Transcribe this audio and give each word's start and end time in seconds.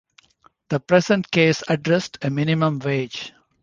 The 0.69 0.79
present 0.79 1.29
case 1.29 1.61
addressed 1.67 2.17
a 2.23 2.31
minimum 2.31 2.79
wage. 2.79 3.33